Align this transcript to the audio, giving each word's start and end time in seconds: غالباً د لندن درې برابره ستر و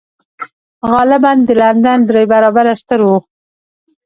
غالباً 0.91 1.33
د 1.47 1.49
لندن 1.61 1.99
درې 2.09 2.23
برابره 2.31 2.73
ستر 2.81 2.99
و 3.05 3.09